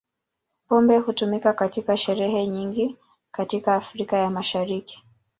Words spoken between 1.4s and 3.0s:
katika sherehe nyingi